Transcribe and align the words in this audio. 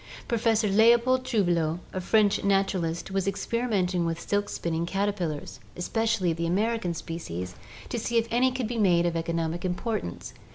Professor 0.27 0.67
Leopold 0.67 1.23
Trouvelot, 1.23 1.77
a 1.93 2.01
French 2.01 2.43
naturalist, 2.43 3.11
was 3.11 3.27
experimenting 3.27 4.03
with 4.03 4.19
silk 4.19 4.49
spinning 4.49 4.83
caterpillars, 4.87 5.59
especially 5.75 6.33
the 6.33 6.47
American 6.47 6.95
species, 6.95 7.53
to 7.87 7.99
see 7.99 8.17
if 8.17 8.27
any 8.31 8.51
could 8.51 8.67
be 8.67 8.79
made 8.79 9.05
of 9.05 9.15
economic 9.15 9.63
importance. 9.63 10.33